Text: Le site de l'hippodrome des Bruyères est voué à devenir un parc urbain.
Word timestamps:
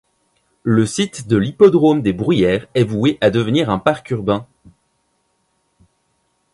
Le 0.63 0.87
site 0.87 1.27
de 1.27 1.37
l'hippodrome 1.37 2.01
des 2.01 2.11
Bruyères 2.11 2.65
est 2.73 2.83
voué 2.85 3.19
à 3.21 3.29
devenir 3.29 3.69
un 3.69 3.77
parc 3.77 4.09
urbain. 4.09 4.47